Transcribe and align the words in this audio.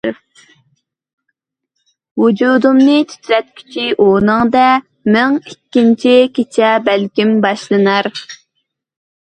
ۋۇجۇدۇمنى 2.21 2.95
تىترەتكۈچى 3.11 3.85
ئۈنۈڭدە، 4.07 4.65
مىڭ 5.17 5.37
ئىككىنچى 5.43 6.17
كېچە 6.41 6.75
بەلكىم 6.91 7.39
باشلىنار. 7.49 8.15